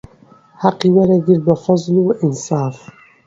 حەقی 0.61 0.91
وەرئەگرت 0.95 1.41
بە 1.45 1.55
فەزڵ 1.63 1.95
و 2.03 2.09
ئینساف 2.21 2.75